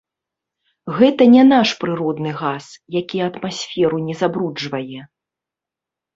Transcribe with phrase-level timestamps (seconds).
[0.99, 2.65] Гэта не наш прыродны газ,
[2.99, 5.01] які атмасферу не забруджвае.